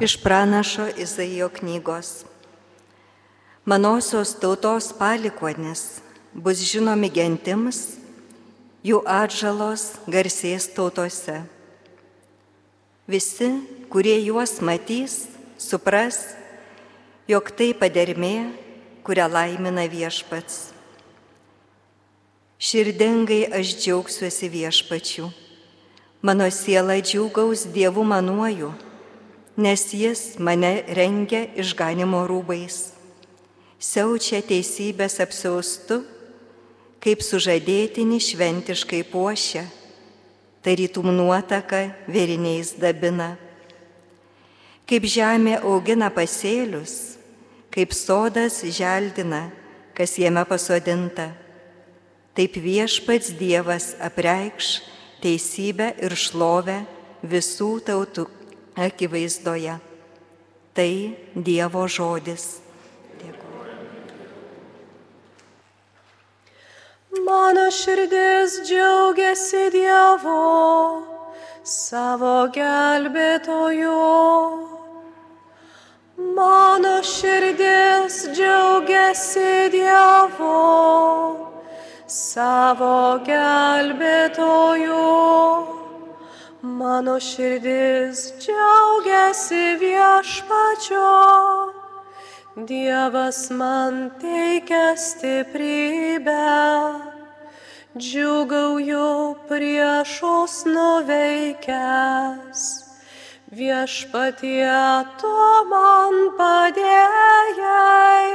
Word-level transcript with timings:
Iš 0.00 0.16
pranašo 0.22 0.88
Izaijo 0.98 1.48
knygos. 1.48 2.24
Manosios 3.64 4.34
tautos 4.40 4.90
palikonis 4.98 6.00
bus 6.34 6.58
žinomi 6.58 7.06
gentims, 7.14 7.94
jų 8.82 8.98
atžalos 9.06 9.84
garsės 10.10 10.66
tautose. 10.74 11.36
Visi, 13.06 13.46
kurie 13.86 14.16
juos 14.18 14.56
matys, 14.58 15.28
supras, 15.62 16.18
jog 17.30 17.52
tai 17.54 17.68
padermė, 17.70 18.50
kurią 19.06 19.28
laimina 19.30 19.84
viešpats. 19.86 20.72
Širdingai 22.58 23.44
aš 23.60 23.76
džiaugsiuosi 23.78 24.50
viešpačiu. 24.56 25.30
Mano 26.18 26.50
siela 26.50 26.98
džiaugaus 26.98 27.62
Dievu 27.70 28.02
manuoju 28.02 28.72
nes 29.56 29.92
jis 29.94 30.34
mane 30.38 30.82
rengia 30.90 31.46
išganimo 31.54 32.24
rūbais. 32.26 32.90
Siaučia 33.78 34.40
teisybės 34.42 35.20
apsiaustu, 35.22 36.00
kaip 37.04 37.22
sužadėtinį 37.22 38.18
šventiškai 38.18 39.02
puošia, 39.12 39.66
tarytum 40.64 41.10
nuotaka 41.14 41.90
vėriniais 42.08 42.74
dabina. 42.80 43.34
Kaip 44.88 45.06
žemė 45.08 45.60
augina 45.62 46.10
pasėlius, 46.12 47.16
kaip 47.70 47.94
sodas 47.94 48.62
želdina, 48.64 49.46
kas 49.94 50.16
jame 50.18 50.42
pasodinta, 50.48 51.30
taip 52.34 52.56
viešpats 52.58 53.30
Dievas 53.38 53.92
apreikš 54.02 54.80
teisybę 55.22 55.92
ir 56.02 56.16
šlovę 56.18 56.82
visų 57.22 57.78
tautų 57.86 58.26
akivaizdoje. 58.76 59.78
Tai 60.74 61.16
Dievo 61.34 61.88
žodis. 61.88 62.64
Mano 67.24 67.70
širdis 67.70 68.58
džiaugiasi 68.66 69.70
Dievu, 69.70 71.04
savo 71.64 72.48
gelbėtoju. 72.56 73.94
Mano 76.36 76.96
širdis 77.06 78.18
džiaugiasi 78.34 79.70
Dievu, 79.72 80.58
savo 82.06 82.98
gelbėtoju. 83.30 85.00
Mano 86.64 87.20
širdis 87.20 88.32
džiaugiasi 88.40 89.76
viešpačio, 89.80 91.08
Dievas 92.56 93.50
man 93.50 94.10
teikia 94.20 94.96
stiprybę, 94.96 96.32
džiugauju 97.98 99.36
priešus 99.48 100.64
nuveikęs, 100.64 102.62
viešpatie 103.52 105.04
to 105.20 105.64
man 105.68 106.16
padėjai. 106.38 108.30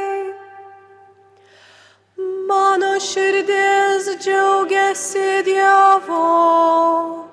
Mano 2.46 2.94
širdis 3.10 4.14
džiaugiasi 4.22 5.42
Dievu 5.50 7.29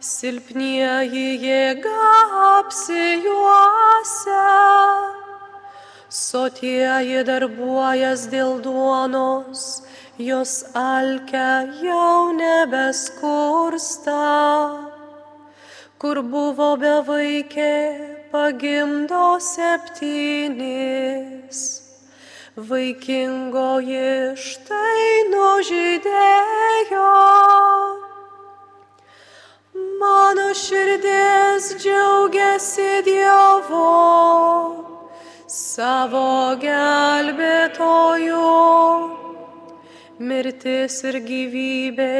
silpnieji 0.00 1.26
jėga 1.42 2.06
apsijuose. 2.54 4.38
Sotieji 6.14 7.20
darbuojas 7.26 8.28
dėl 8.32 8.56
duonos, 8.64 9.82
jos 10.16 10.64
alkia 10.78 11.66
jau 11.82 12.32
nebeskursta 12.38 14.20
kur 16.04 16.20
buvo 16.28 16.74
bevaikė, 16.76 17.74
pagimdo 18.34 19.38
septynis. 19.38 20.38
Vaikingoji 22.70 24.34
štai 24.34 25.06
nužydėjo. 25.30 27.10
Mano 30.00 30.48
širdis 30.62 31.64
džiaugiasi 31.82 33.02
Dievu, 33.06 33.90
savo 35.46 36.54
gelbėtoju. 36.64 38.50
Mirtis 40.18 40.96
ir 41.06 41.16
gyvybė 41.28 42.18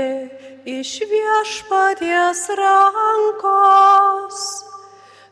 iš 0.66 0.90
viešpaties 1.10 2.40
rankos, 2.58 4.38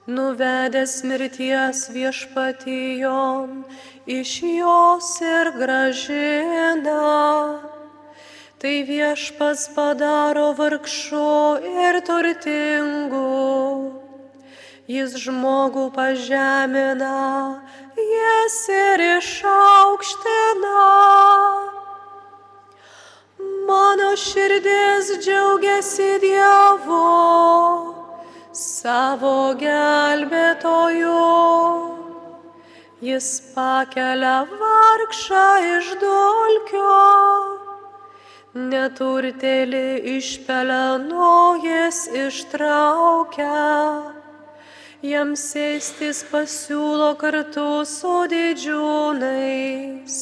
nuvedęs 0.07 1.05
mirties 1.05 1.89
viešpatijon, 1.95 3.63
iš 4.07 4.43
jos 4.43 5.21
ir 5.23 5.53
gražina. 5.59 6.99
Tai 8.63 8.77
viešpas 8.87 9.69
padaro 9.75 10.53
vargšų 10.59 11.63
ir 11.67 11.99
turtingų, 12.07 13.23
jis 14.87 15.17
žmogų 15.25 15.89
pažemina, 15.95 17.63
jas 17.99 18.59
ir 18.71 19.03
išaukština. 19.19 20.87
Mano 23.67 24.13
širdis 24.19 25.11
džiaugiasi 25.23 26.19
Dievu, 26.23 28.02
savo 28.53 29.55
gelbėtoju. 29.57 31.21
Jis 33.03 33.29
pakelia 33.55 34.45
vargšą 34.47 35.47
iš 35.79 35.89
dolkio, 36.03 36.99
neturtėlį 38.55 39.89
iš 40.17 40.29
pelenojas 40.47 42.05
ištraukia. 42.13 43.65
Jam 45.03 45.35
sėstis 45.35 46.23
pasiūlo 46.31 47.17
kartu 47.19 47.83
su 47.89 48.15
didžiūnais 48.31 50.21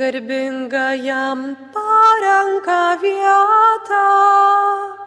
garbinga 0.00 0.88
jam 0.96 1.56
parenka 1.74 2.96
vietą. 3.04 5.01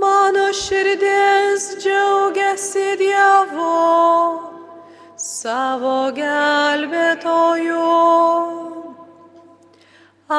Mano 0.00 0.46
širdis 0.56 1.64
džiaugiasi 1.82 2.96
Dievu, 3.00 3.72
savo 5.16 5.96
gelbėtoju. 6.16 7.88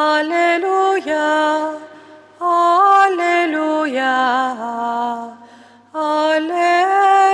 Aleliuja, 0.01 1.29
aleliuja, 2.53 4.15
aleliuja. 5.93 7.30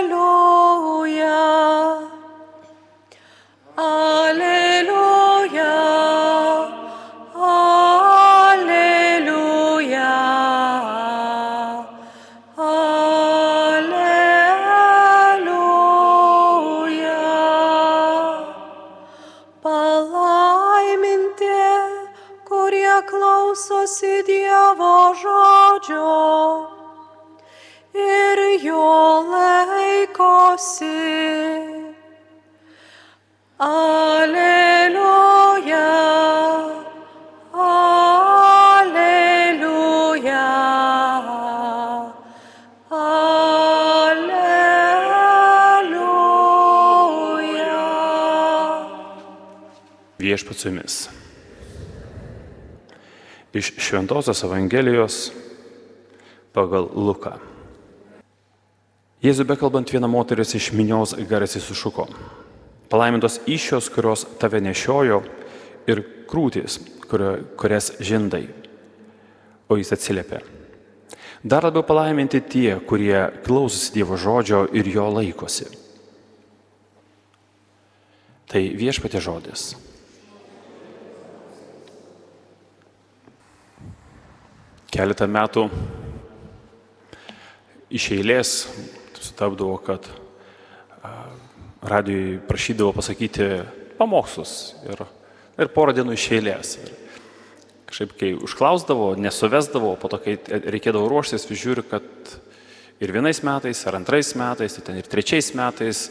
Viešpats 50.58 50.62
su 50.62 50.68
jumis. 50.70 51.10
iš 53.54 53.74
Šventojios 53.78 54.44
Evangelijos 54.44 55.32
pagal 56.54 56.90
Luką. 56.96 57.38
Jėzų 59.22 59.46
bekalbant 59.50 59.90
viena 59.90 60.08
moteris 60.08 60.56
iš 60.56 60.72
minios 60.74 61.16
garsiai 61.30 61.62
sušuko. 61.62 62.08
Palaimintos 62.90 63.40
iššios, 63.46 63.90
kurios 63.90 64.26
tave 64.40 64.62
nešiojo 64.62 65.24
ir 65.88 66.04
krūtis, 66.30 66.80
kurio, 67.10 67.38
kurias 67.58 67.92
žindai. 68.00 68.48
O 69.70 69.78
jis 69.78 69.92
atsiliepė. 69.94 70.42
Dar 71.44 71.66
labiau 71.66 71.84
palaiminti 71.84 72.42
tie, 72.42 72.80
kurie 72.80 73.30
klausosi 73.46 73.94
Dievo 73.94 74.18
žodžio 74.18 74.68
ir 74.74 74.88
jo 74.90 75.10
laikosi. 75.10 75.68
Tai 78.48 78.64
viešpatė 78.78 79.22
žodis. 79.22 79.87
Keletą 84.88 85.28
metų 85.28 85.66
iš 87.92 88.12
eilės 88.16 88.54
sutapdavo, 89.20 89.76
kad 89.84 90.08
radijui 91.88 92.40
prašydavo 92.48 92.94
pasakyti 92.96 93.50
pamokslus 93.98 94.54
ir, 94.88 95.04
ir 95.60 95.72
porą 95.76 95.96
dienų 95.98 96.16
iš 96.16 96.28
eilės. 96.38 96.74
Ir 96.82 96.94
kažkaip, 97.88 98.16
kai 98.20 98.32
užklausdavo, 98.48 99.14
nesuvesdavo, 99.22 99.94
po 100.00 100.12
to, 100.12 100.20
kai 100.24 100.38
reikėdavo 100.48 101.08
ruoštis, 101.12 101.48
žiūriu, 101.52 101.86
kad 101.88 102.08
ir 103.04 103.14
vienais 103.16 103.44
metais, 103.46 103.84
ar 103.88 104.00
antrais 104.00 104.34
metais, 104.40 104.76
tai 104.76 104.88
ten 104.90 105.00
ir 105.00 105.08
trečiais 105.08 105.54
metais 105.58 106.08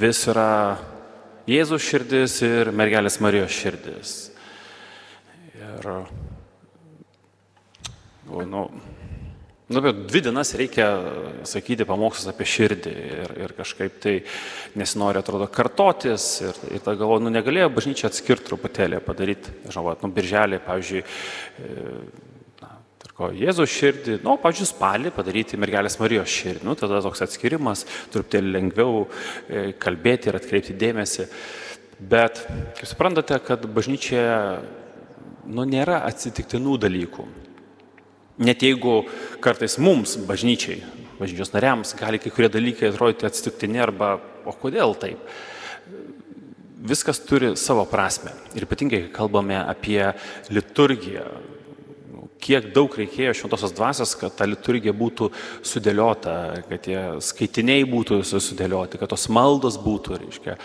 vis 0.00 0.26
yra 0.32 0.78
Jėzus 1.48 1.82
širdis 1.82 2.36
ir 2.46 2.68
mergelės 2.70 3.18
Marijos 3.18 3.54
širdis. 3.56 4.12
Ir 5.58 5.88
O, 8.32 8.44
nu, 8.48 8.70
nu, 9.66 9.80
bet 9.80 9.98
dvi 10.08 10.20
dienas 10.24 10.54
reikia 10.56 10.86
sakyti 11.48 11.84
pamokslus 11.88 12.30
apie 12.32 12.46
širdį 12.48 12.92
ir, 12.92 13.34
ir 13.44 13.52
kažkaip 13.58 13.98
tai 14.00 14.14
nesinori, 14.80 15.20
atrodo, 15.20 15.48
kartotis 15.52 16.26
ir, 16.46 16.60
ir 16.70 16.80
tada 16.80 16.96
galvoju, 17.02 17.26
nu 17.26 17.32
negalėjo 17.34 17.68
bažnyčia 17.74 18.08
atskirti 18.08 18.48
truputėlį, 18.48 19.02
padaryti, 19.04 19.52
žinau, 19.68 19.92
nu, 20.00 20.10
birželį, 20.16 20.62
pavyzdžiui, 20.64 21.02
e, 21.04 21.76
na, 22.62 22.72
tarko, 23.04 23.28
Jėzaus 23.36 23.76
širdį, 23.76 24.16
nu, 24.24 24.38
pavyzdžiui, 24.40 24.70
spalį 24.72 25.12
padaryti 25.18 25.60
mergelės 25.60 26.00
Marijos 26.00 26.32
širdį, 26.32 26.64
nu, 26.70 26.76
tada 26.80 27.04
toks 27.04 27.24
atskirimas, 27.28 27.84
truputėlį 28.16 28.56
lengviau 28.56 29.04
e, 29.04 29.68
kalbėti 29.76 30.32
ir 30.32 30.40
atkreipti 30.40 30.80
dėmesį. 30.80 31.28
Bet, 32.00 32.40
kaip 32.80 32.88
suprantate, 32.88 33.36
kad 33.44 33.68
bažnyčia, 33.76 34.24
nu, 35.52 35.68
nėra 35.68 36.00
atsitiktinų 36.08 36.80
dalykų. 36.88 37.28
Net 38.42 38.62
jeigu 38.64 39.02
kartais 39.42 39.76
mums, 39.78 40.16
bažnyčiai, 40.26 40.80
bažnyčios 41.20 41.52
nariams, 41.54 41.94
gali 41.98 42.18
kai 42.18 42.32
kurie 42.34 42.50
dalykai 42.50 42.90
atrodyti 42.90 43.28
atsitiktini 43.28 43.82
arba, 43.82 44.16
o 44.48 44.54
kodėl 44.58 44.96
taip? 44.98 45.20
Viskas 46.82 47.20
turi 47.22 47.52
savo 47.60 47.84
prasme. 47.86 48.32
Ir 48.58 48.66
ypatingai, 48.66 49.04
kai 49.04 49.14
kalbame 49.14 49.60
apie 49.60 50.00
liturgiją, 50.50 51.28
kiek 52.42 52.70
daug 52.74 52.94
reikėjo 52.98 53.34
šventosios 53.36 53.74
dvasios, 53.76 54.14
kad 54.18 54.34
ta 54.38 54.46
liturgija 54.48 54.94
būtų 54.96 55.28
sudėliota, 55.66 56.34
kad 56.68 56.82
tie 56.86 56.98
skaitiniai 57.22 57.84
būtų 57.88 58.22
sudėlioti, 58.26 59.00
kad 59.00 59.12
tos 59.12 59.28
maldos 59.32 59.78
būtų, 59.82 60.18
reiškia, 60.24 60.56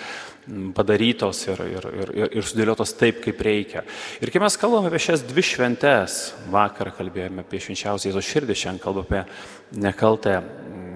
padarytos 0.77 1.43
ir, 1.49 1.61
ir, 1.75 1.87
ir, 1.91 2.13
ir 2.39 2.47
sudėliotos 2.47 2.95
taip, 2.97 3.19
kaip 3.25 3.41
reikia. 3.43 3.83
Ir 4.23 4.31
kai 4.31 4.41
mes 4.43 4.57
kalbame 4.59 4.89
apie 4.89 5.01
šias 5.03 5.25
dvi 5.27 5.43
šventes, 5.43 6.17
vakar 6.53 6.93
kalbėjome 6.95 7.43
apie 7.43 7.61
švenčiausią 7.63 8.09
Jėzos 8.11 8.31
širdį, 8.31 8.57
šiandien 8.57 8.83
kalbame 8.83 9.23
apie 9.23 9.81
nekaltę 9.83 10.37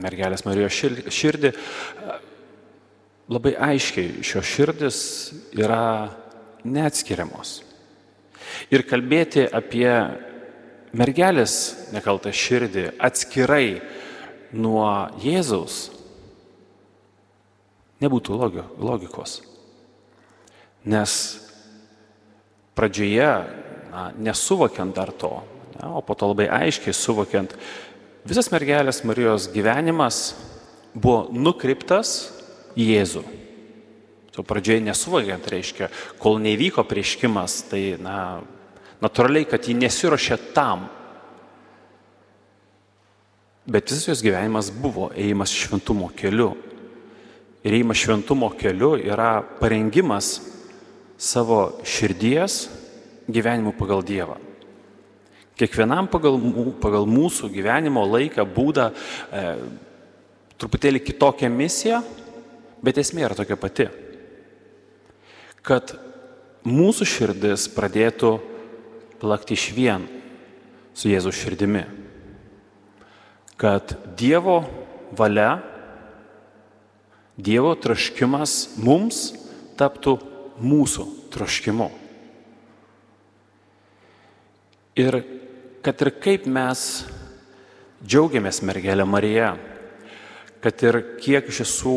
mergelės 0.02 0.46
Marijos 0.48 0.80
širdį, 1.14 1.52
labai 3.32 3.54
aiškiai 3.70 4.24
šios 4.26 4.48
širdis 4.48 5.04
yra 5.60 5.84
neatskiriamos. 6.68 7.60
Ir 8.72 8.84
kalbėti 8.88 9.46
apie 9.48 9.88
mergelės 10.98 11.56
nekaltą 11.96 12.34
širdį 12.36 12.92
atskirai 13.00 13.82
nuo 14.52 14.88
Jėzaus 15.24 15.90
nebūtų 18.02 18.38
logikos. 18.82 19.40
Nes 20.90 21.14
pradžioje, 22.78 23.32
na, 23.92 24.10
nesuvokiant 24.18 24.96
dar 24.98 25.12
to, 25.14 25.42
na, 25.78 25.94
o 25.98 26.02
po 26.02 26.18
to 26.18 26.32
labai 26.32 26.50
aiškiai 26.50 26.96
suvokiant, 26.96 27.54
visas 28.26 28.50
mergelės 28.54 29.04
Marijos 29.06 29.50
gyvenimas 29.54 30.32
buvo 30.94 31.30
nukreiptas 31.30 32.32
į 32.74 32.90
Jėzų. 32.96 33.24
Tuo 34.32 34.46
pradžioje 34.48 34.82
nesuvokiant 34.86 35.48
reiškia, 35.52 35.92
kol 36.22 36.40
nevyko 36.42 36.86
prieškimas, 36.88 37.62
tai, 37.70 38.00
na, 38.02 38.42
natūraliai, 39.02 39.48
kad 39.50 39.66
ji 39.66 39.76
nesiuošė 39.78 40.38
tam. 40.56 40.88
Bet 43.72 43.92
visas 43.92 44.08
jos 44.10 44.24
gyvenimas 44.26 44.72
buvo 44.74 45.12
ėjimas 45.14 45.54
šventumo 45.54 46.10
keliu 46.18 46.54
ir 47.62 47.76
ėjimas 47.78 48.00
šventumo 48.02 48.50
keliu 48.58 48.96
yra 48.98 49.42
parengimas 49.60 50.40
savo 51.22 51.78
širdies 51.86 52.64
gyvenimu 53.30 53.76
pagal 53.78 54.02
Dievą. 54.06 54.40
Kiekvienam 55.60 56.08
pagal, 56.10 56.40
pagal 56.82 57.06
mūsų 57.06 57.52
gyvenimo 57.54 58.02
laiką, 58.10 58.48
būdą, 58.50 58.88
e, 59.30 59.44
truputėlį 60.58 61.04
kitokią 61.06 61.52
misiją, 61.54 62.00
bet 62.82 62.98
esmė 62.98 63.28
yra 63.28 63.38
tokia 63.38 63.58
pati. 63.62 63.86
Kad 65.62 65.94
mūsų 66.66 67.06
širdis 67.06 67.68
pradėtų 67.76 68.40
plakti 69.22 69.54
iš 69.54 69.70
vien 69.78 70.08
su 70.98 71.10
Jėzaus 71.12 71.38
širdimi. 71.38 71.86
Kad 73.62 73.94
Dievo 74.18 74.64
valia 75.18 75.60
Dievo 77.42 77.72
troškimas 77.80 78.76
mums 78.82 79.32
taptų 79.80 80.18
mūsų 80.62 81.06
troškimu. 81.34 81.88
Ir 85.00 85.22
kad 85.82 86.04
ir 86.04 86.12
kaip 86.22 86.46
mes 86.46 86.82
džiaugiamės 88.04 88.60
mergelę 88.68 89.08
Mariją, 89.08 89.56
kad 90.62 90.84
ir 90.86 91.00
kiek 91.22 91.48
iš 91.50 91.64
tiesų 91.64 91.96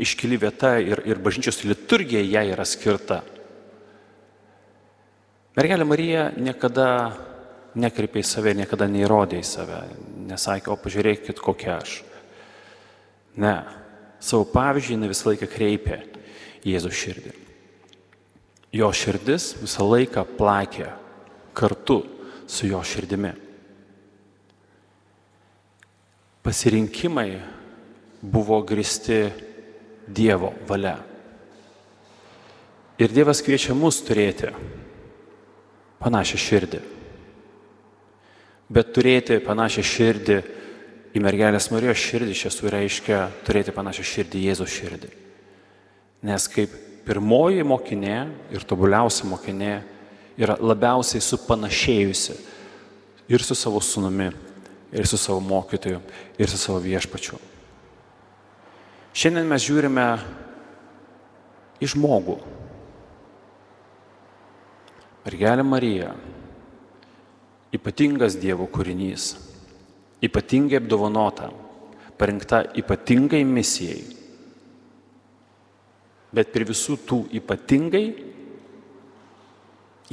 iškili 0.00 0.40
vieta 0.40 0.74
ir, 0.82 1.00
ir 1.08 1.20
bažnyčios 1.22 1.62
liturgija 1.64 2.24
jai 2.24 2.50
yra 2.52 2.66
skirta. 2.68 3.22
Mergelė 5.54 5.84
Marija 5.86 6.24
niekada 6.34 6.88
nekreipė 7.78 8.24
į 8.24 8.26
save, 8.26 8.56
niekada 8.58 8.88
neįrodė 8.90 9.38
į 9.38 9.46
save, 9.46 9.78
nesakė, 10.26 10.72
o 10.74 10.78
pažiūrėkit, 10.82 11.38
kokia 11.38 11.76
aš. 11.78 12.00
Ne, 13.38 13.54
savo 14.18 14.48
pavyzdžių 14.50 14.96
jinai 14.96 15.10
visą 15.12 15.30
laiką 15.30 15.48
kreipė 15.50 16.00
Jėzų 16.66 16.90
širdį. 16.96 17.32
Jo 18.74 18.90
širdis 18.96 19.52
visą 19.60 19.86
laiką 19.86 20.26
plakė 20.38 20.90
kartu 21.54 22.00
su 22.50 22.66
jo 22.66 22.82
širdimi. 22.82 23.30
Pasirinkimai 26.42 27.28
buvo 28.22 28.58
gristi 28.66 29.28
Dievo 30.08 30.50
valia. 30.66 30.96
Ir 32.98 33.14
Dievas 33.14 33.42
kviečia 33.44 33.76
mus 33.78 34.02
turėti 34.02 34.50
panašią 36.04 36.40
širdį. 36.40 36.80
Bet 38.74 38.92
turėti 38.96 39.40
panašią 39.44 39.84
širdį 39.84 40.38
į 41.14 41.22
mergelės 41.22 41.70
Marijos 41.72 42.00
širdį 42.00 42.34
iš 42.34 42.46
tiesų 42.46 42.72
reiškia 42.74 43.20
turėti 43.46 43.74
panašią 43.74 44.06
širdį 44.10 44.44
Jėzų 44.48 44.68
širdį. 44.76 45.10
Nes 46.24 46.48
kaip 46.50 46.72
pirmoji 47.04 47.64
mokinė 47.68 48.18
ir 48.54 48.64
tobuliausia 48.68 49.28
mokinė 49.28 49.74
yra 50.40 50.56
labiausiai 50.58 51.22
supanašėjusi 51.22 52.36
ir 53.28 53.44
su 53.44 53.56
savo 53.56 53.80
sunumi, 53.80 54.30
ir 54.92 55.06
su 55.06 55.18
savo 55.20 55.40
mokytoju, 55.40 56.00
ir 56.38 56.50
su 56.50 56.58
savo 56.58 56.80
viešpačiu. 56.82 57.38
Šiandien 59.14 59.46
mes 59.46 59.62
žiūrime 59.62 60.08
į 61.78 61.90
žmogų. 61.94 62.40
Mergelė 65.24 65.64
Marija, 65.64 66.12
ypatingas 67.72 68.36
Dievo 68.36 68.68
kūrinys 68.70 69.32
ypatingai 70.24 70.78
apdovanota, 70.80 71.50
parinkta 72.18 72.64
ypatingai 72.76 73.44
misijai. 73.44 74.02
Bet 76.34 76.50
prie 76.54 76.66
visų 76.66 76.96
tų 77.06 77.18
ypatingai 77.38 78.04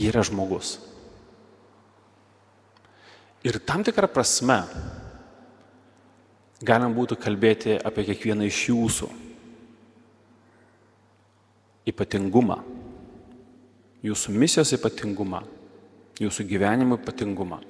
yra 0.05 0.23
žmogus. 0.25 0.75
Ir 3.41 3.57
tam 3.65 3.81
tikrą 3.85 4.05
prasme 4.11 4.59
galim 6.61 6.93
būtų 6.93 7.17
kalbėti 7.17 7.79
apie 7.81 8.05
kiekvieną 8.11 8.45
iš 8.45 8.59
jūsų 8.69 9.09
ypatingumą, 11.89 12.59
jūsų 14.05 14.33
misijos 14.33 14.73
ypatingumą, 14.77 15.43
jūsų 16.21 16.45
gyvenimo 16.49 16.97
ypatingumą. 16.99 17.61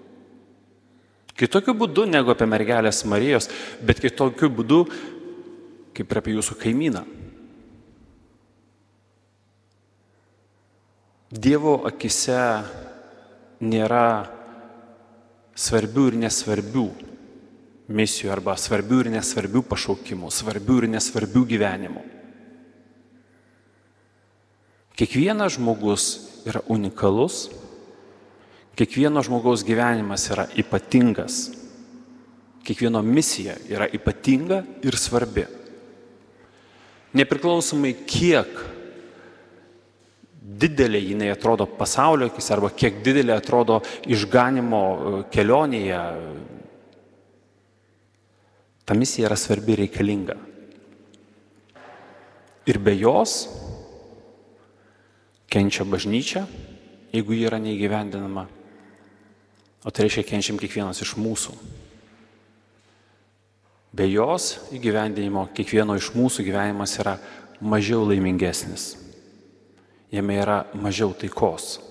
Kitokiu 1.37 1.73
būdu 1.77 2.05
negu 2.09 2.31
apie 2.33 2.45
mergelės 2.49 3.03
Marijos, 3.09 3.49
bet 3.81 4.01
kitokiu 4.03 4.51
būdu 4.51 4.83
kaip 5.95 6.11
ir 6.11 6.21
apie 6.21 6.35
jūsų 6.35 6.57
kaimyną. 6.61 7.03
Dievo 11.31 11.77
akise 11.87 12.37
nėra 13.63 14.27
svarbių 15.55 16.09
ir 16.11 16.17
nesvarbių 16.25 16.87
misijų 17.91 18.31
arba 18.33 18.55
svarbių 18.59 18.99
ir 19.05 19.09
nesvarbių 19.17 19.63
pašaukimų, 19.67 20.31
svarbių 20.31 20.81
ir 20.81 20.89
nesvarbių 20.95 21.45
gyvenimų. 21.53 22.03
Kiekvienas 24.97 25.55
žmogus 25.55 26.05
yra 26.47 26.61
unikalus, 26.67 27.47
kiekvieno 28.75 29.23
žmogaus 29.23 29.63
gyvenimas 29.67 30.27
yra 30.33 30.47
ypatingas, 30.57 31.51
kiekvieno 32.65 33.01
misija 33.05 33.55
yra 33.69 33.87
ypatinga 33.87 34.61
ir 34.83 34.97
svarbi. 34.97 35.45
Nepriklausomai 37.17 37.93
kiek 38.07 38.61
didelė 40.61 41.01
jinai 41.01 41.31
atrodo 41.33 41.65
pasaulio 41.65 42.29
akis 42.29 42.51
arba 42.53 42.69
kiek 42.75 43.01
didelė 43.05 43.35
atrodo 43.35 43.81
išganimo 44.09 44.81
e, 44.81 45.11
kelionėje, 45.33 45.99
ta 48.85 48.97
misija 48.97 49.29
yra 49.29 49.37
svarbi 49.39 49.77
reikalinga. 49.83 50.37
Ir 52.69 52.77
be 52.77 52.93
jos 52.93 53.47
kenčia 55.51 55.83
bažnyčia, 55.83 56.45
jeigu 57.11 57.35
ji 57.35 57.45
yra 57.49 57.59
neįgyvendinama, 57.59 58.47
o 59.83 59.91
tai 59.91 60.07
reiškia 60.07 60.23
kenčiam 60.29 60.59
kiekvienas 60.61 61.03
iš 61.03 61.17
mūsų. 61.19 61.55
Be 63.91 64.07
jos 64.07 64.55
įgyvendinimo 64.71 65.49
kiekvieno 65.51 65.97
iš 65.99 66.13
mūsų 66.15 66.45
gyvenimas 66.47 66.95
yra 67.01 67.17
mažiau 67.59 68.05
laimingesnis. 68.07 68.93
Jame 70.11 70.37
yra 70.39 70.61
mažiau 70.79 71.11
taikos. 71.15 71.81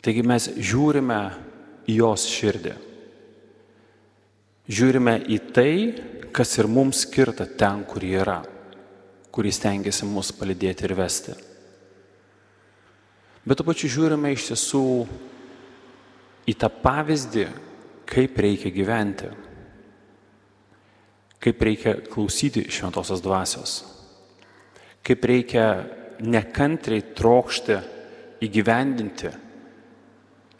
Taigi 0.00 0.24
mes 0.24 0.46
žiūrime 0.56 1.18
į 1.84 1.98
jos 2.00 2.24
širdį. 2.32 2.72
Žiūrime 4.70 5.18
į 5.28 5.38
tai, 5.52 5.74
kas 6.32 6.56
ir 6.56 6.68
mums 6.70 7.02
skirta 7.04 7.44
ten, 7.44 7.84
kur 7.84 8.04
ji 8.04 8.16
yra, 8.22 8.38
kuris 9.34 9.60
tengiasi 9.60 10.08
mus 10.08 10.32
palidėti 10.32 10.86
ir 10.88 10.96
vesti. 10.96 11.36
Bet 13.46 13.60
to 13.60 13.64
pačiu 13.64 13.88
žiūrime 13.88 14.32
iš 14.34 14.50
tiesų 14.50 14.84
į 16.50 16.54
tą 16.60 16.68
pavyzdį, 16.82 17.46
kaip 18.10 18.40
reikia 18.42 18.72
gyventi, 18.74 19.30
kaip 21.40 21.62
reikia 21.64 21.94
klausyti 22.10 22.66
šventosios 22.68 23.22
dvasios, 23.24 23.76
kaip 25.06 25.24
reikia 25.24 25.66
nekantriai 26.20 27.06
trokšti 27.16 27.78
įgyvendinti 28.44 29.30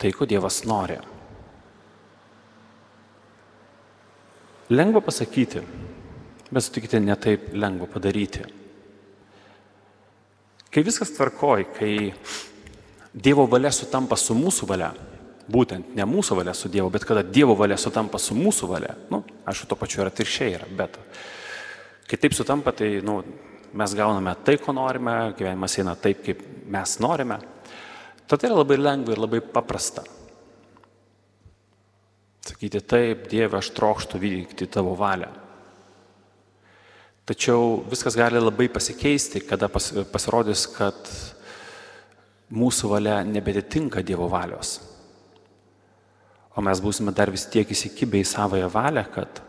tai, 0.00 0.12
ko 0.16 0.24
Dievas 0.24 0.62
nori. 0.64 0.96
Lengva 4.72 5.02
pasakyti, 5.04 5.60
bet 6.48 6.64
sutikite, 6.64 7.00
netaip 7.02 7.50
lengva 7.52 7.88
padaryti. 7.90 8.46
Kai 10.70 10.84
viskas 10.86 11.10
tvarkoj, 11.16 11.66
kai 11.74 11.94
Dievo 13.12 13.46
valia 13.50 13.72
sutampa 13.74 14.16
su 14.16 14.36
mūsų 14.38 14.68
valia. 14.70 14.92
Būtent 15.50 15.96
ne 15.98 16.06
mūsų 16.06 16.36
valia 16.38 16.54
su 16.54 16.70
Dievu, 16.70 16.90
bet 16.94 17.04
kada 17.08 17.24
Dievo 17.26 17.56
valia 17.58 17.78
sutampa 17.80 18.20
su 18.22 18.36
mūsų 18.38 18.68
valia. 18.70 18.94
Nu, 19.10 19.24
aišku, 19.50 19.66
to 19.66 19.78
pačiu 19.78 20.04
yra 20.04 20.12
atvirkščiai 20.12 20.52
yra, 20.60 20.68
bet 20.78 20.98
kai 22.06 22.18
taip 22.22 22.36
sutampa, 22.38 22.70
tai 22.76 23.00
nu, 23.02 23.18
mes 23.74 23.94
gauname 23.98 24.34
tai, 24.46 24.56
ko 24.62 24.74
norime, 24.74 25.34
gyvenimas 25.38 25.74
eina 25.78 25.96
taip, 25.98 26.22
kaip 26.26 26.44
mes 26.70 26.96
norime. 27.02 27.40
Tada 28.30 28.46
yra 28.46 28.60
labai 28.60 28.78
lengva 28.78 29.14
ir 29.14 29.22
labai 29.22 29.42
paprasta. 29.42 30.04
Sakyti 32.46 32.80
taip, 32.86 33.26
Dieve, 33.30 33.58
aš 33.58 33.72
trokštų 33.74 34.22
vykdyti 34.22 34.70
tavo 34.70 34.94
valią. 34.98 35.28
Tačiau 37.26 37.82
viskas 37.90 38.16
gali 38.18 38.40
labai 38.42 38.66
pasikeisti, 38.72 39.42
kada 39.46 39.68
pas, 39.70 39.90
pasirodys, 40.10 40.64
kad 40.74 41.10
mūsų 42.50 42.90
valia 42.90 43.20
nebetitinka 43.26 44.02
Dievo 44.06 44.28
valios. 44.30 44.78
O 46.56 46.62
mes 46.64 46.82
būsime 46.82 47.14
dar 47.14 47.30
vis 47.30 47.46
tiek 47.50 47.68
įsikibę 47.70 48.20
į 48.20 48.26
savoją 48.26 48.68
valią, 48.72 49.04
kad 49.14 49.40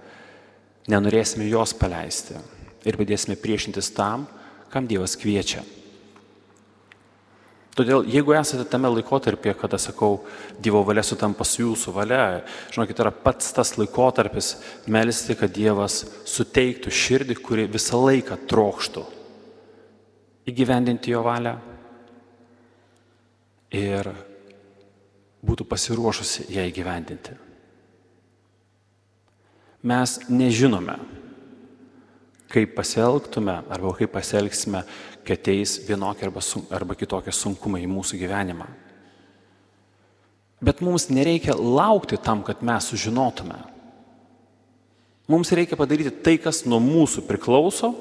nenorėsime 0.91 1.47
jos 1.49 1.73
paleisti 1.77 2.37
ir 2.85 2.97
pradėsime 2.97 3.37
priešintis 3.37 3.91
tam, 3.93 4.27
kam 4.71 4.87
Dievas 4.89 5.17
kviečia. 5.19 5.63
Todėl, 7.71 8.03
jeigu 8.11 8.33
esate 8.35 8.65
tame 8.67 8.89
laikotarpyje, 8.91 9.53
kada 9.57 9.79
sakau, 9.79 10.19
Dievo 10.61 10.81
valia 10.85 11.03
sutampa 11.07 11.45
su 11.47 11.63
jūsų 11.63 11.93
valia, 11.95 12.43
žinokit, 12.73 12.99
yra 12.99 13.13
pats 13.15 13.53
tas 13.55 13.73
laikotarpis 13.79 14.53
melisti, 14.91 15.37
kad 15.39 15.53
Dievas 15.55 16.01
suteiktų 16.27 16.91
širdį, 16.91 17.39
kuri 17.39 17.69
visą 17.71 18.01
laiką 18.01 18.37
trokštų 18.51 19.05
įgyvendinti 20.51 21.13
jo 21.13 21.21
valią 21.23 21.55
ir 23.71 24.11
būtų 25.41 25.65
pasiruošusi 25.65 26.49
ją 26.53 26.67
įgyvendinti. 26.69 27.37
Mes 29.81 30.19
nežinome, 30.29 30.99
kaip 32.51 32.75
pasielgtume 32.77 33.55
arba 33.71 33.95
kaip 33.97 34.11
pasielgsime, 34.13 34.83
kai 35.25 35.37
ateis 35.39 35.79
vienokie 35.87 36.27
arba, 36.27 36.43
arba 36.75 36.97
kitokie 36.99 37.33
sunkumai 37.33 37.81
į 37.85 37.89
mūsų 37.89 38.19
gyvenimą. 38.21 38.67
Bet 40.61 40.83
mums 40.85 41.07
nereikia 41.09 41.55
laukti 41.57 42.19
tam, 42.21 42.43
kad 42.45 42.61
mes 42.61 42.91
sužinotume. 42.91 43.57
Mums 45.31 45.49
reikia 45.55 45.79
padaryti 45.79 46.11
tai, 46.21 46.35
kas 46.41 46.65
nuo 46.69 46.77
mūsų 46.83 47.23
priklauso, 47.25 47.95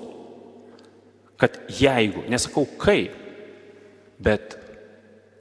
kad 1.40 1.56
jeigu, 1.72 2.26
nesakau 2.28 2.66
kaip, 2.80 3.14
bet 4.20 4.59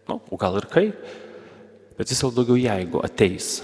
Nu, 0.09 0.17
o 0.25 0.39
gal 0.41 0.57
ir 0.57 0.65
kai, 0.71 0.87
bet 1.97 2.09
vis 2.09 2.17
dėlto 2.17 2.41
daugiau 2.41 2.57
jeigu 2.57 3.03
ateis 3.05 3.59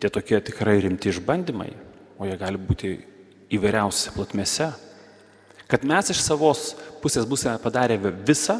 tie 0.00 0.08
tokie 0.12 0.40
tikrai 0.44 0.78
rimti 0.80 1.10
išbandymai, 1.12 1.70
o 2.16 2.28
jie 2.28 2.36
gali 2.40 2.60
būti 2.60 2.94
įvairiausiose 3.56 4.12
platmėse, 4.16 4.70
kad 5.68 5.84
mes 5.88 6.12
iš 6.12 6.20
savos 6.22 6.72
pusės 7.02 7.28
būsime 7.28 7.56
padarę 7.62 7.96
visą, 8.00 8.58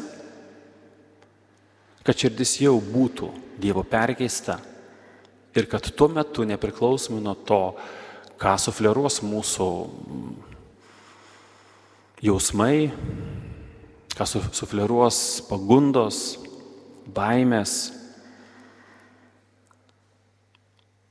kad 2.05 2.15
širdis 2.15 2.59
jau 2.63 2.77
būtų 2.79 3.33
Dievo 3.57 3.81
perkeista 3.81 4.59
ir 5.57 5.65
kad 5.65 5.87
tuo 5.97 6.05
metu 6.13 6.43
nepriklausomai 6.45 7.23
nuo 7.25 7.33
to, 7.41 7.61
ką 8.37 8.53
sufleruos 8.61 9.17
mūsų 9.25 9.69
jausmai, 12.21 12.91
ką 14.13 14.27
sufleruos 14.29 15.17
pagundos, 15.49 16.37
baimės. 17.15 17.77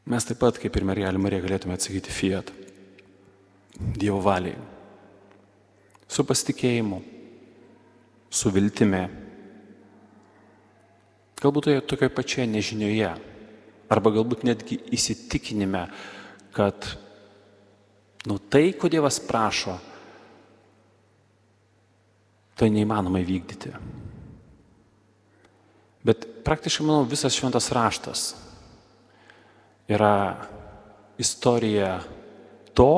Mes 0.07 0.26
taip 0.29 0.38
pat, 0.38 0.61
kaip 0.62 0.76
ir 0.79 0.87
mergelė 0.87 1.21
Marija, 1.21 1.43
galėtume 1.45 1.75
atsakyti 1.75 2.15
fiat. 2.15 2.53
Dievo 3.76 4.21
valiai. 4.25 4.57
Su 6.07 6.23
pasitikėjimu, 6.25 7.00
su 8.31 8.53
viltime. 8.55 9.03
Galbūt 11.43 11.67
toje 11.67 11.83
tokioje 11.91 12.15
pačioje 12.15 12.47
nežinioje, 12.49 13.11
arba 13.93 14.12
galbūt 14.15 14.47
netgi 14.47 14.79
įsitikinime, 14.95 15.83
kad 16.57 16.88
nu, 18.31 18.38
tai, 18.38 18.71
ko 18.79 18.88
Dievas 18.91 19.19
prašo, 19.23 19.76
tai 22.57 22.71
neįmanoma 22.73 23.21
įvykdyti. 23.21 23.75
Bet 26.07 26.27
praktiškai, 26.47 26.87
manau, 26.87 27.07
visas 27.09 27.35
šventas 27.35 27.73
raštas 27.75 28.27
yra 29.91 30.37
istorija 31.19 31.97
to, 32.77 32.93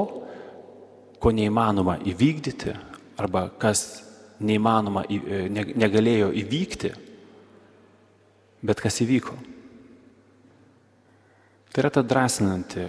ko 1.19 1.33
neįmanoma 1.33 1.99
įvykdyti 2.09 2.75
arba 3.19 3.49
kas 3.61 4.03
neįmanoma, 4.45 5.07
e, 5.09 5.49
negalėjo 5.51 6.31
įvykti, 6.43 6.93
bet 8.63 8.83
kas 8.85 9.01
įvyko. 9.03 9.35
Tai 11.73 11.83
yra 11.83 11.91
ta 11.95 12.05
drąsinanti 12.05 12.87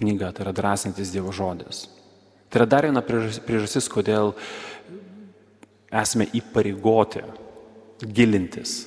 knyga, 0.00 0.32
tai 0.32 0.46
yra 0.46 0.56
drąsinantis 0.56 1.12
Dievo 1.12 1.32
žodis. 1.36 1.86
Tai 2.48 2.62
yra 2.62 2.68
dar 2.70 2.88
viena 2.88 3.02
priežastis, 3.04 3.88
kodėl 3.92 4.34
esame 5.92 6.26
įpareigoti 6.36 7.24
gilintis 8.02 8.84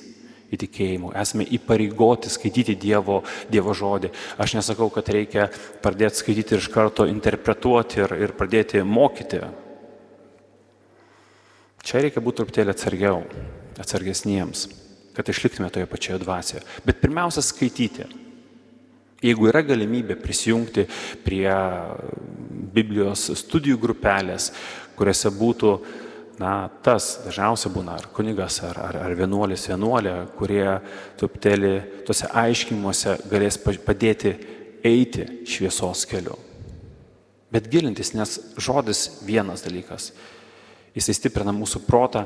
į 0.50 0.58
tikėjimą, 0.64 1.12
esame 1.20 1.46
įpareigoti 1.46 2.30
skaityti 2.32 2.74
Dievo, 2.78 3.20
Dievo 3.50 3.74
žodį. 3.76 4.10
Aš 4.42 4.56
nesakau, 4.58 4.90
kad 4.90 5.08
reikia 5.14 5.46
pradėti 5.82 6.22
skaityti 6.22 6.56
ir 6.56 6.62
iš 6.62 6.70
karto 6.74 7.06
interpretuoti 7.06 8.02
ir, 8.02 8.14
ir 8.26 8.34
pradėti 8.38 8.82
mokyti. 8.82 9.44
Čia 11.86 12.02
reikia 12.04 12.22
būti 12.22 12.42
truputėlį 12.42 12.74
atsargiau, 12.74 13.22
atsargesniems, 13.80 14.66
kad 15.16 15.30
išliktume 15.30 15.70
toje 15.72 15.88
pačioje 15.88 16.18
dvasioje. 16.24 16.66
Bet 16.84 17.00
pirmiausia, 17.00 17.44
skaityti. 17.46 18.08
Jeigu 19.20 19.50
yra 19.50 19.60
galimybė 19.64 20.16
prisijungti 20.16 20.86
prie 21.24 21.48
Biblijos 22.74 23.26
studijų 23.36 23.76
grupelės, 23.80 24.48
kuriuose 24.96 25.32
būtų 25.36 25.72
na, 26.40 26.70
tas 26.84 27.18
dažniausiai 27.26 27.72
būna 27.74 27.98
ar 28.00 28.06
kunigas, 28.14 28.60
ar, 28.64 28.78
ar, 28.80 28.96
ar 29.04 29.16
vienuolis, 29.18 29.66
vienuolė, 29.68 30.14
kurie 30.38 30.64
truputėlį 31.20 31.72
tuose 32.08 32.30
aiškimuose 32.42 33.18
galės 33.30 33.58
padėti 33.60 34.34
eiti 34.86 35.26
šviesos 35.48 36.06
keliu. 36.08 36.38
Bet 37.50 37.68
gilintis, 37.70 38.14
nes 38.14 38.38
žodis 38.62 39.20
vienas 39.26 39.64
dalykas. 39.66 40.12
Jisai 40.94 41.16
stiprina 41.18 41.52
mūsų 41.54 41.82
protą, 41.86 42.24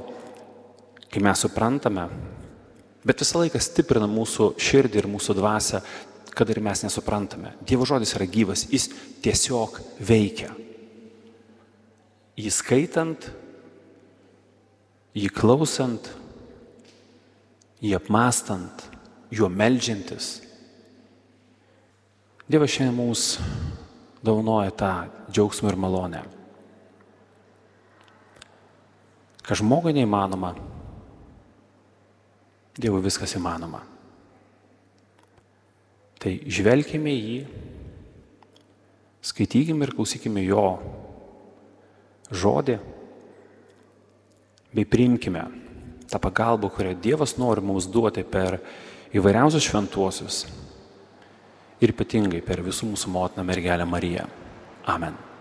kai 1.12 1.22
mes 1.24 1.44
suprantame, 1.44 2.06
bet 3.04 3.22
visą 3.22 3.42
laiką 3.42 3.60
stiprina 3.60 4.08
mūsų 4.10 4.52
širdį 4.60 5.00
ir 5.00 5.08
mūsų 5.10 5.36
dvasę, 5.40 5.80
kad 6.34 6.50
ir 6.50 6.60
mes 6.62 6.82
nesuprantame. 6.84 7.54
Dievo 7.66 7.86
žodis 7.88 8.14
yra 8.16 8.26
gyvas, 8.28 8.66
jis 8.70 8.88
tiesiog 9.24 9.78
veikia. 10.02 10.50
Įskaitant 12.34 13.28
jį 15.14 15.30
klausant, 15.30 16.08
jį 17.78 17.94
apmastant, 17.98 18.86
juo 19.34 19.48
melžiantis. 19.50 20.40
Dievas 22.50 22.74
šiandien 22.74 22.96
mums 22.98 23.24
daunoja 24.24 24.74
tą 24.74 24.92
džiaugsmą 25.30 25.70
ir 25.70 25.80
malonę. 25.80 26.22
Ką 29.44 29.58
žmogui 29.60 29.94
neįmanoma, 29.96 30.54
Dievui 32.74 33.04
viskas 33.04 33.30
įmanoma. 33.38 33.84
Tai 36.18 36.30
žvelgime 36.50 37.12
į 37.12 37.20
jį, 37.20 37.36
skaitykime 39.30 39.86
ir 39.86 39.92
klausykime 39.94 40.42
jo 40.42 40.64
žodį 42.34 42.80
bei 44.74 44.84
priimkime 44.84 45.44
tą 46.10 46.18
pagalbą, 46.18 46.70
kurią 46.70 46.94
Dievas 47.00 47.36
nori 47.38 47.62
mums 47.64 47.86
duoti 47.90 48.24
per 48.26 48.58
įvairiausius 49.14 49.68
šventuosius 49.68 50.40
ir 51.82 51.94
ypatingai 51.94 52.42
per 52.44 52.62
visų 52.64 52.90
mūsų 52.92 53.12
motiną 53.14 53.46
mergelę 53.46 53.86
Mariją. 53.86 54.26
Amen. 54.90 55.33